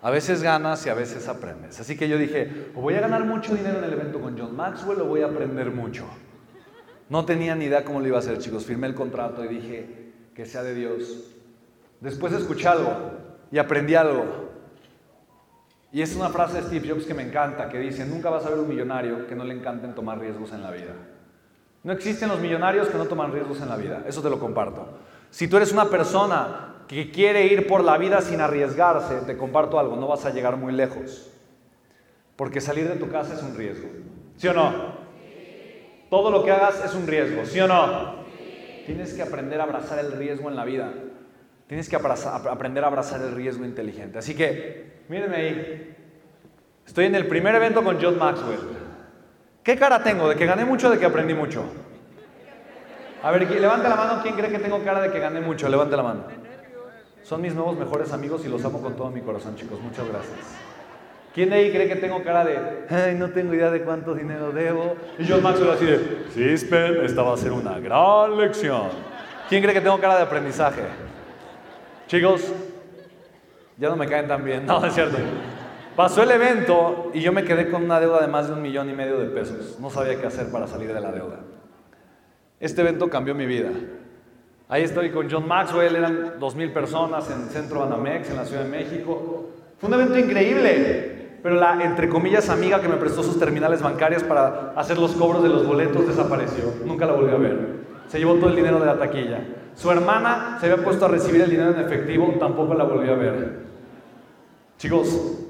A 0.00 0.10
veces 0.10 0.42
ganas 0.42 0.86
y 0.86 0.90
a 0.90 0.94
veces 0.94 1.26
aprendes. 1.28 1.80
Así 1.80 1.96
que 1.96 2.08
yo 2.08 2.18
dije, 2.18 2.70
o 2.74 2.80
voy 2.80 2.94
a 2.94 3.00
ganar 3.00 3.24
mucho 3.24 3.54
dinero 3.54 3.78
en 3.78 3.84
el 3.84 3.92
evento 3.92 4.20
con 4.20 4.38
John 4.38 4.54
Maxwell 4.54 5.00
o 5.00 5.06
voy 5.06 5.22
a 5.22 5.26
aprender 5.26 5.70
mucho. 5.70 6.06
No 7.08 7.24
tenía 7.24 7.54
ni 7.54 7.64
idea 7.64 7.84
cómo 7.84 8.00
lo 8.00 8.06
iba 8.06 8.16
a 8.16 8.20
hacer, 8.20 8.38
chicos. 8.38 8.64
Firmé 8.64 8.86
el 8.86 8.94
contrato 8.94 9.44
y 9.44 9.48
dije, 9.48 10.12
que 10.34 10.46
sea 10.46 10.62
de 10.62 10.74
Dios. 10.74 11.34
Después 12.00 12.32
escuché 12.32 12.68
algo 12.68 12.92
y 13.50 13.58
aprendí 13.58 13.96
algo. 13.96 14.48
Y 15.90 16.02
es 16.02 16.14
una 16.14 16.28
frase 16.28 16.60
de 16.60 16.62
Steve 16.68 16.90
Jobs 16.90 17.06
que 17.06 17.14
me 17.14 17.22
encanta, 17.22 17.68
que 17.68 17.78
dice, 17.78 18.06
nunca 18.06 18.30
vas 18.30 18.44
a 18.46 18.50
ver 18.50 18.58
un 18.58 18.68
millonario 18.68 19.26
que 19.26 19.34
no 19.34 19.42
le 19.42 19.54
encanten 19.54 19.94
tomar 19.94 20.20
riesgos 20.20 20.52
en 20.52 20.62
la 20.62 20.70
vida. 20.70 20.92
No 21.82 21.92
existen 21.92 22.28
los 22.28 22.40
millonarios 22.40 22.88
que 22.88 22.98
no 22.98 23.06
toman 23.06 23.32
riesgos 23.32 23.60
en 23.62 23.68
la 23.68 23.76
vida, 23.76 24.04
eso 24.06 24.20
te 24.20 24.28
lo 24.28 24.38
comparto. 24.38 24.98
Si 25.30 25.48
tú 25.48 25.56
eres 25.56 25.72
una 25.72 25.86
persona 25.86 26.74
que 26.88 27.10
quiere 27.10 27.46
ir 27.46 27.66
por 27.66 27.84
la 27.84 27.98
vida 27.98 28.22
sin 28.22 28.40
arriesgarse, 28.40 29.20
te 29.26 29.36
comparto 29.36 29.78
algo, 29.78 29.96
no 29.96 30.08
vas 30.08 30.24
a 30.24 30.30
llegar 30.30 30.56
muy 30.56 30.72
lejos. 30.72 31.30
Porque 32.34 32.60
salir 32.60 32.88
de 32.88 32.96
tu 32.96 33.10
casa 33.10 33.34
es 33.34 33.42
un 33.42 33.56
riesgo. 33.56 33.88
¿Sí 34.36 34.48
o 34.48 34.54
no? 34.54 34.96
Todo 36.08 36.30
lo 36.30 36.42
que 36.42 36.50
hagas 36.50 36.82
es 36.82 36.94
un 36.94 37.06
riesgo, 37.06 37.44
¿sí 37.44 37.60
o 37.60 37.68
no? 37.68 38.14
Tienes 38.86 39.12
que 39.12 39.22
aprender 39.22 39.60
a 39.60 39.64
abrazar 39.64 39.98
el 39.98 40.12
riesgo 40.12 40.48
en 40.48 40.56
la 40.56 40.64
vida. 40.64 40.94
Tienes 41.66 41.90
que 41.90 41.96
aprender 41.96 42.84
a 42.84 42.86
abrazar 42.86 43.20
el 43.20 43.34
riesgo 43.34 43.66
inteligente. 43.66 44.18
Así 44.18 44.34
que, 44.34 45.02
mírenme 45.08 45.36
ahí. 45.36 45.96
Estoy 46.86 47.04
en 47.04 47.14
el 47.14 47.26
primer 47.26 47.54
evento 47.54 47.84
con 47.84 48.00
John 48.00 48.18
Maxwell. 48.18 48.60
¿Qué 49.62 49.76
cara 49.76 50.02
tengo? 50.02 50.26
¿De 50.30 50.36
que 50.36 50.46
gané 50.46 50.64
mucho 50.64 50.88
o 50.88 50.90
de 50.90 50.98
que 50.98 51.04
aprendí 51.04 51.34
mucho? 51.34 51.64
A 53.22 53.30
ver, 53.30 53.50
levante 53.50 53.86
la 53.86 53.96
mano. 53.96 54.22
¿Quién 54.22 54.34
cree 54.34 54.50
que 54.50 54.58
tengo 54.58 54.82
cara 54.82 55.02
de 55.02 55.10
que 55.10 55.18
gané 55.18 55.42
mucho? 55.42 55.68
Levante 55.68 55.94
la 55.94 56.02
mano. 56.02 56.47
Son 57.28 57.42
mis 57.42 57.54
nuevos 57.54 57.76
mejores 57.76 58.10
amigos 58.14 58.42
y 58.46 58.48
los 58.48 58.64
amo 58.64 58.80
con 58.80 58.96
todo 58.96 59.10
mi 59.10 59.20
corazón, 59.20 59.54
chicos. 59.54 59.78
Muchas 59.82 60.08
gracias. 60.08 60.38
¿Quién 61.34 61.50
de 61.50 61.56
ahí 61.56 61.70
cree 61.70 61.86
que 61.86 61.96
tengo 61.96 62.22
cara 62.24 62.42
de, 62.42 62.86
ay, 62.88 63.16
no 63.16 63.28
tengo 63.28 63.52
idea 63.52 63.70
de 63.70 63.82
cuánto 63.82 64.14
dinero 64.14 64.50
debo? 64.50 64.96
Y 65.18 65.28
John 65.28 65.42
Maxwell 65.42 65.72
así 65.72 65.84
de, 65.84 66.24
sí, 66.32 66.56
Spen, 66.56 67.04
esta 67.04 67.20
va 67.20 67.34
a 67.34 67.36
ser 67.36 67.52
una 67.52 67.78
gran 67.80 68.34
lección. 68.38 68.88
¿Quién 69.46 69.62
cree 69.62 69.74
que 69.74 69.82
tengo 69.82 70.00
cara 70.00 70.16
de 70.16 70.22
aprendizaje? 70.22 70.80
Chicos, 72.06 72.50
ya 73.76 73.90
no 73.90 73.96
me 73.96 74.08
caen 74.08 74.26
tan 74.26 74.42
bien. 74.42 74.64
No, 74.66 74.82
es 74.86 74.94
cierto. 74.94 75.18
Pasó 75.96 76.22
el 76.22 76.30
evento 76.30 77.10
y 77.12 77.20
yo 77.20 77.30
me 77.30 77.44
quedé 77.44 77.70
con 77.70 77.84
una 77.84 78.00
deuda 78.00 78.22
de 78.22 78.28
más 78.28 78.48
de 78.48 78.54
un 78.54 78.62
millón 78.62 78.88
y 78.88 78.94
medio 78.94 79.18
de 79.18 79.26
pesos. 79.26 79.78
No 79.78 79.90
sabía 79.90 80.18
qué 80.18 80.26
hacer 80.26 80.50
para 80.50 80.66
salir 80.66 80.94
de 80.94 81.00
la 81.02 81.12
deuda. 81.12 81.40
Este 82.58 82.80
evento 82.80 83.10
cambió 83.10 83.34
mi 83.34 83.44
vida. 83.44 83.68
Ahí 84.70 84.82
estoy 84.82 85.10
con 85.10 85.30
John 85.30 85.48
Maxwell, 85.48 85.96
eran 85.96 86.34
dos 86.38 86.54
mil 86.54 86.70
personas 86.72 87.30
en 87.30 87.48
Centro 87.48 87.80
Banamex, 87.80 88.28
en 88.28 88.36
la 88.36 88.44
Ciudad 88.44 88.64
de 88.64 88.68
México. 88.68 89.46
Fue 89.78 89.88
un 89.88 89.94
evento 89.94 90.18
increíble, 90.18 91.38
pero 91.42 91.54
la, 91.54 91.82
entre 91.82 92.10
comillas, 92.10 92.50
amiga 92.50 92.78
que 92.78 92.88
me 92.88 92.96
prestó 92.96 93.22
sus 93.22 93.38
terminales 93.38 93.80
bancarias 93.80 94.22
para 94.22 94.72
hacer 94.76 94.98
los 94.98 95.12
cobros 95.12 95.42
de 95.42 95.48
los 95.48 95.66
boletos 95.66 96.06
desapareció. 96.06 96.64
Nunca 96.84 97.06
la 97.06 97.14
volví 97.14 97.32
a 97.32 97.38
ver. 97.38 97.78
Se 98.08 98.18
llevó 98.18 98.34
todo 98.34 98.50
el 98.50 98.56
dinero 98.56 98.78
de 98.78 98.84
la 98.84 98.98
taquilla. 98.98 99.40
Su 99.74 99.90
hermana 99.90 100.58
se 100.60 100.70
había 100.70 100.84
puesto 100.84 101.06
a 101.06 101.08
recibir 101.08 101.40
el 101.40 101.48
dinero 101.48 101.70
en 101.70 101.80
efectivo, 101.80 102.34
tampoco 102.38 102.74
la 102.74 102.84
volví 102.84 103.08
a 103.08 103.14
ver. 103.14 103.60
Chicos, 104.76 105.46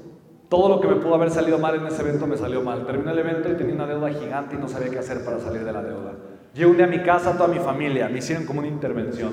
todo 0.47 0.69
lo 0.69 0.79
que 0.79 0.87
me 0.87 0.95
pudo 0.95 1.15
haber 1.15 1.29
salido 1.29 1.59
mal 1.59 1.75
en 1.75 1.85
ese 1.87 2.03
evento 2.03 2.25
me 2.25 2.37
salió 2.37 2.61
mal. 2.61 2.85
Terminé 2.85 3.11
el 3.11 3.19
evento 3.19 3.49
y 3.51 3.55
tenía 3.55 3.75
una 3.75 3.85
deuda 3.85 4.09
gigante 4.11 4.55
y 4.55 4.59
no 4.59 4.69
sabía 4.69 4.89
qué 4.89 4.99
hacer 4.99 5.25
para 5.25 5.39
salir 5.39 5.65
de 5.65 5.73
la 5.73 5.81
deuda. 5.81 6.13
Día 6.53 6.65
a 6.65 6.87
mi 6.87 6.99
casa, 7.03 7.33
toda 7.33 7.47
mi 7.47 7.59
familia, 7.59 8.09
me 8.09 8.19
hicieron 8.19 8.45
como 8.45 8.59
una 8.59 8.67
intervención. 8.67 9.31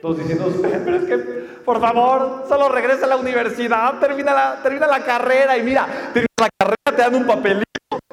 Todos 0.00 0.18
diciendo, 0.18 0.52
pero 0.62 0.96
es 0.96 1.04
que, 1.04 1.16
por 1.64 1.80
favor, 1.80 2.44
solo 2.46 2.68
regresa 2.68 3.06
a 3.06 3.08
la 3.08 3.16
universidad, 3.16 3.98
termina 3.98 4.34
la, 4.34 4.62
termina 4.62 4.86
la 4.86 5.02
carrera 5.02 5.56
y 5.56 5.62
mira, 5.62 5.86
termina 6.12 6.28
la 6.40 6.48
carrera, 6.58 6.76
te 6.84 7.02
dan 7.02 7.14
un 7.14 7.26
papelito 7.26 7.64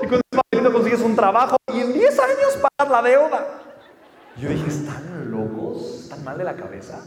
y 0.02 0.08
con 0.08 0.16
ese 0.16 0.42
papelito 0.42 0.72
consigues 0.72 1.02
un 1.02 1.16
trabajo 1.16 1.58
y 1.74 1.82
en 1.82 1.94
10 1.94 2.20
años 2.20 2.60
pagas 2.78 2.92
la 2.92 3.02
deuda. 3.02 3.48
Yo 4.38 4.48
dije, 4.48 4.70
¿están 4.70 5.30
locos? 5.30 6.04
¿Están 6.04 6.24
mal 6.24 6.38
de 6.38 6.46
la 6.46 6.56
cabeza? 6.56 7.04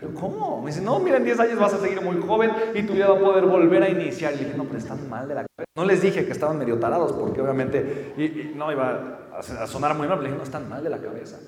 ¿Pero 0.00 0.12
cómo? 0.14 0.60
Me 0.60 0.72
dice, 0.72 0.82
no, 0.82 0.98
mira, 0.98 1.18
en 1.18 1.24
10 1.24 1.38
años 1.38 1.58
vas 1.60 1.74
a 1.74 1.78
seguir 1.78 2.00
muy 2.00 2.20
joven 2.20 2.50
y 2.74 2.82
tu 2.82 2.94
vida 2.94 3.08
va 3.08 3.16
a 3.16 3.20
poder 3.20 3.44
volver 3.44 3.84
a 3.84 3.88
iniciar. 3.88 4.34
Y 4.34 4.38
dije, 4.38 4.54
no, 4.56 4.64
pero 4.64 4.78
están 4.78 5.08
mal 5.08 5.28
de 5.28 5.34
la 5.36 5.46
cabeza. 5.46 5.70
No 5.76 5.84
les 5.84 6.02
dije 6.02 6.26
que 6.26 6.32
estaban 6.32 6.58
medio 6.58 6.78
tarados 6.80 7.12
porque 7.12 7.40
obviamente 7.40 8.52
no 8.56 8.72
iba 8.72 9.20
a 9.38 9.66
sonar 9.66 9.94
muy 9.94 10.06
mal, 10.06 10.18
pero 10.18 10.28
dije, 10.28 10.38
no, 10.38 10.44
están 10.44 10.68
mal 10.68 10.82
de 10.82 10.90
la 10.90 10.98
cabeza. 10.98 11.38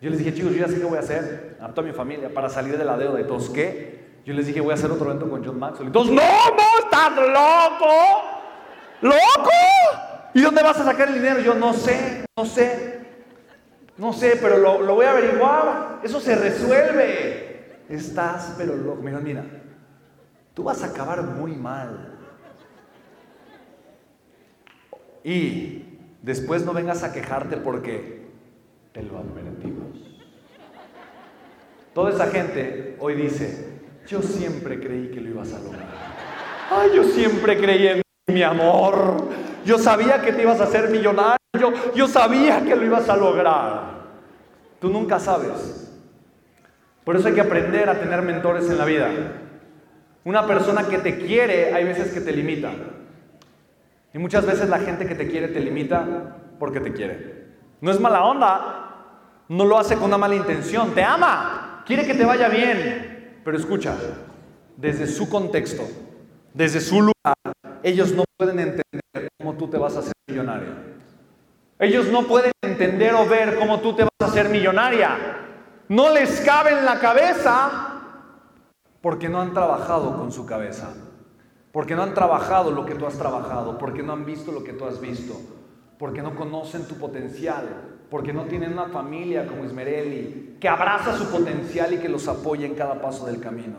Yo 0.00 0.10
les 0.10 0.18
dije, 0.18 0.34
chicos, 0.34 0.52
yo 0.52 0.58
ya 0.58 0.68
sé 0.68 0.78
qué 0.78 0.84
voy 0.84 0.98
a 0.98 1.00
hacer 1.00 1.56
a 1.60 1.68
toda 1.68 1.86
mi 1.86 1.92
familia 1.92 2.28
para 2.32 2.48
salir 2.48 2.76
de 2.76 2.84
la 2.84 2.96
deuda. 2.96 3.20
¿Y 3.20 3.24
todos 3.24 3.48
qué? 3.50 4.20
Yo 4.24 4.34
les 4.34 4.46
dije, 4.46 4.60
voy 4.60 4.72
a 4.72 4.74
hacer 4.74 4.90
otro 4.90 5.06
evento 5.06 5.28
con 5.28 5.44
John 5.44 5.58
Maxwell. 5.58 5.88
Y 5.88 5.92
todos, 5.92 6.08
no, 6.08 6.14
no, 6.14 6.78
estás 6.82 7.16
loco. 7.16 7.94
¿Loco? 9.00 9.50
¿Y 10.34 10.40
dónde 10.42 10.62
vas 10.62 10.78
a 10.80 10.84
sacar 10.84 11.08
el 11.08 11.14
dinero? 11.14 11.40
Yo 11.40 11.54
no 11.54 11.72
sé, 11.72 12.24
no 12.36 12.44
sé. 12.44 13.00
No 13.96 14.12
sé, 14.12 14.38
pero 14.40 14.58
lo, 14.58 14.82
lo 14.82 14.94
voy 14.94 15.06
a 15.06 15.12
averiguar. 15.12 16.00
Eso 16.02 16.20
se 16.20 16.34
resuelve. 16.34 17.78
Estás, 17.88 18.54
pero 18.58 18.74
loco. 18.74 19.02
Mira, 19.02 19.20
mira, 19.20 19.44
tú 20.54 20.64
vas 20.64 20.82
a 20.82 20.86
acabar 20.86 21.22
muy 21.22 21.52
mal. 21.52 22.18
Y 25.22 25.93
después 26.24 26.64
no 26.64 26.72
vengas 26.72 27.02
a 27.04 27.12
quejarte 27.12 27.58
porque 27.58 28.22
te 28.92 29.02
lo 29.02 29.18
advertimos. 29.18 29.84
Toda 31.92 32.10
esa 32.10 32.26
gente 32.28 32.96
hoy 32.98 33.14
dice, 33.14 33.80
yo 34.06 34.22
siempre 34.22 34.80
creí 34.80 35.08
que 35.08 35.20
lo 35.20 35.30
ibas 35.30 35.52
a 35.52 35.60
lograr. 35.60 35.86
Ay, 36.70 36.90
yo 36.96 37.04
siempre 37.04 37.58
creí 37.58 37.88
en 37.88 38.02
mi 38.34 38.42
amor. 38.42 39.28
Yo 39.64 39.78
sabía 39.78 40.22
que 40.22 40.32
te 40.32 40.42
ibas 40.42 40.60
a 40.60 40.64
hacer 40.64 40.90
millonario. 40.90 41.36
Yo, 41.58 41.72
yo 41.94 42.08
sabía 42.08 42.64
que 42.64 42.74
lo 42.74 42.84
ibas 42.84 43.08
a 43.08 43.16
lograr. 43.16 44.04
Tú 44.80 44.88
nunca 44.88 45.20
sabes. 45.20 45.92
Por 47.04 47.16
eso 47.16 47.28
hay 47.28 47.34
que 47.34 47.42
aprender 47.42 47.88
a 47.88 48.00
tener 48.00 48.22
mentores 48.22 48.68
en 48.70 48.78
la 48.78 48.86
vida. 48.86 49.10
Una 50.24 50.46
persona 50.46 50.88
que 50.88 50.98
te 50.98 51.18
quiere, 51.18 51.74
hay 51.74 51.84
veces 51.84 52.12
que 52.12 52.20
te 52.20 52.32
limita. 52.32 52.72
Y 54.14 54.18
muchas 54.18 54.46
veces 54.46 54.68
la 54.68 54.78
gente 54.78 55.06
que 55.06 55.16
te 55.16 55.28
quiere 55.28 55.48
te 55.48 55.58
limita 55.58 56.36
porque 56.60 56.78
te 56.78 56.92
quiere. 56.92 57.48
No 57.80 57.90
es 57.90 57.98
mala 57.98 58.24
onda, 58.24 59.44
no 59.48 59.64
lo 59.64 59.76
hace 59.76 59.96
con 59.96 60.04
una 60.04 60.16
mala 60.16 60.36
intención, 60.36 60.94
te 60.94 61.02
ama, 61.02 61.82
quiere 61.84 62.06
que 62.06 62.14
te 62.14 62.24
vaya 62.24 62.48
bien. 62.48 63.40
Pero 63.44 63.56
escucha, 63.56 63.96
desde 64.76 65.08
su 65.08 65.28
contexto, 65.28 65.82
desde 66.54 66.80
su 66.80 67.00
lugar, 67.00 67.34
ellos 67.82 68.12
no 68.14 68.22
pueden 68.38 68.60
entender 68.60 69.28
cómo 69.36 69.54
tú 69.54 69.68
te 69.68 69.78
vas 69.78 69.96
a 69.96 69.98
hacer 69.98 70.12
millonario. 70.28 70.94
Ellos 71.80 72.06
no 72.06 72.22
pueden 72.22 72.52
entender 72.62 73.14
o 73.14 73.28
ver 73.28 73.58
cómo 73.58 73.80
tú 73.80 73.96
te 73.96 74.04
vas 74.04 74.12
a 74.20 74.26
hacer 74.26 74.48
millonaria. 74.48 75.10
No 75.88 76.08
les 76.10 76.40
cabe 76.40 76.70
en 76.70 76.84
la 76.84 77.00
cabeza 77.00 78.00
porque 79.02 79.28
no 79.28 79.40
han 79.40 79.52
trabajado 79.52 80.16
con 80.16 80.30
su 80.30 80.46
cabeza. 80.46 80.94
Porque 81.74 81.96
no 81.96 82.04
han 82.04 82.14
trabajado 82.14 82.70
lo 82.70 82.86
que 82.86 82.94
tú 82.94 83.04
has 83.04 83.18
trabajado, 83.18 83.78
porque 83.78 84.04
no 84.04 84.12
han 84.12 84.24
visto 84.24 84.52
lo 84.52 84.62
que 84.62 84.74
tú 84.74 84.84
has 84.84 85.00
visto, 85.00 85.34
porque 85.98 86.22
no 86.22 86.36
conocen 86.36 86.86
tu 86.86 86.94
potencial, 86.94 87.66
porque 88.08 88.32
no 88.32 88.44
tienen 88.44 88.74
una 88.74 88.86
familia 88.86 89.44
como 89.48 89.64
Ismerelli 89.64 90.56
que 90.60 90.68
abraza 90.68 91.18
su 91.18 91.26
potencial 91.32 91.92
y 91.92 91.98
que 91.98 92.08
los 92.08 92.28
apoya 92.28 92.64
en 92.64 92.76
cada 92.76 93.02
paso 93.02 93.26
del 93.26 93.40
camino. 93.40 93.78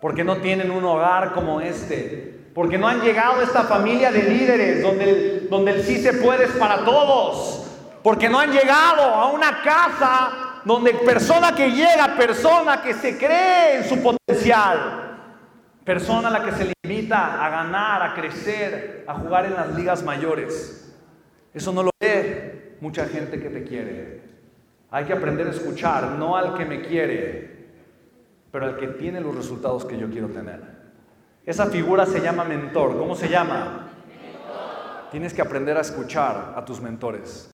Porque 0.00 0.22
no 0.22 0.36
tienen 0.36 0.70
un 0.70 0.84
hogar 0.84 1.32
como 1.32 1.60
este, 1.60 2.50
porque 2.54 2.78
no 2.78 2.86
han 2.86 3.00
llegado 3.00 3.40
a 3.40 3.42
esta 3.42 3.64
familia 3.64 4.12
de 4.12 4.22
líderes 4.22 4.82
donde 4.84 5.40
donde 5.50 5.72
el 5.72 5.82
sí 5.82 6.00
se 6.00 6.12
puede 6.14 6.44
es 6.44 6.52
para 6.52 6.84
todos, 6.84 7.66
porque 8.04 8.28
no 8.28 8.38
han 8.38 8.52
llegado 8.52 9.02
a 9.02 9.32
una 9.32 9.60
casa 9.62 10.60
donde 10.64 10.94
persona 10.94 11.52
que 11.52 11.72
llega, 11.72 12.14
persona 12.16 12.80
que 12.80 12.94
se 12.94 13.18
cree 13.18 13.78
en 13.78 13.88
su 13.88 14.00
potencial, 14.00 15.01
persona 15.84 16.28
a 16.28 16.30
la 16.30 16.44
que 16.44 16.52
se 16.52 16.64
le 16.66 16.72
invita 16.84 17.44
a 17.44 17.50
ganar, 17.50 18.02
a 18.02 18.14
crecer, 18.14 19.04
a 19.06 19.14
jugar 19.14 19.46
en 19.46 19.54
las 19.54 19.74
ligas 19.74 20.02
mayores. 20.02 20.94
Eso 21.52 21.72
no 21.72 21.82
lo 21.82 21.90
ve 22.00 22.76
mucha 22.80 23.06
gente 23.06 23.40
que 23.40 23.50
te 23.50 23.64
quiere. 23.64 24.22
Hay 24.90 25.04
que 25.04 25.12
aprender 25.12 25.46
a 25.46 25.50
escuchar, 25.50 26.04
no 26.18 26.36
al 26.36 26.54
que 26.54 26.64
me 26.64 26.82
quiere, 26.82 27.68
pero 28.50 28.66
al 28.66 28.76
que 28.76 28.88
tiene 28.88 29.20
los 29.20 29.34
resultados 29.34 29.84
que 29.84 29.98
yo 29.98 30.10
quiero 30.10 30.28
tener. 30.28 30.60
Esa 31.44 31.66
figura 31.66 32.06
se 32.06 32.20
llama 32.20 32.44
mentor. 32.44 32.96
¿Cómo 32.96 33.14
se 33.14 33.28
llama? 33.28 33.88
Tienes 35.10 35.34
que 35.34 35.42
aprender 35.42 35.76
a 35.76 35.80
escuchar 35.80 36.54
a 36.56 36.64
tus 36.64 36.80
mentores. 36.80 37.50